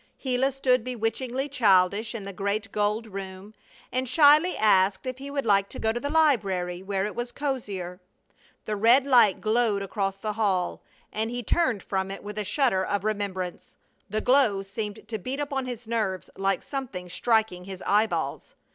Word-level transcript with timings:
Gila 0.23 0.51
stood 0.51 0.83
bewitchingly 0.83 1.47
childish 1.47 2.15
in 2.15 2.23
the 2.23 2.33
great 2.33 2.71
gold 2.71 3.05
room, 3.05 3.53
and 3.91 4.09
shyly 4.09 4.57
asked 4.57 5.05
if 5.05 5.19
he 5.19 5.29
would 5.29 5.45
like 5.45 5.69
to 5.69 5.77
go 5.79 5.91
to 5.93 5.99
the 5.99 6.09
library, 6.09 6.81
where 6.81 7.05
it 7.05 7.13
was 7.13 7.31
cozier. 7.31 8.01
The 8.65 8.75
red 8.75 9.05
light 9.05 9.41
glowed 9.41 9.83
across 9.83 10.17
the 10.17 10.33
hall, 10.33 10.81
and 11.13 11.29
he 11.29 11.43
turned 11.43 11.83
from 11.83 12.09
it 12.09 12.23
with 12.23 12.39
a 12.39 12.43
shudder 12.43 12.83
of 12.83 13.03
remembrance. 13.03 13.75
The 14.09 14.21
glow 14.21 14.63
seemed 14.63 15.07
to 15.07 15.19
beat 15.19 15.39
upon 15.39 15.67
his 15.67 15.85
nerves 15.87 16.31
like 16.35 16.63
something 16.63 17.07
striking 17.07 17.65
his 17.65 17.83
eyeballs. 17.85 18.55